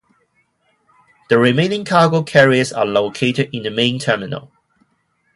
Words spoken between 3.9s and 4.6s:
Terminal.